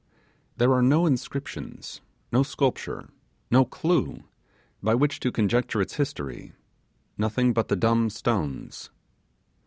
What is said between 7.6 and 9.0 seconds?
the dumb stones.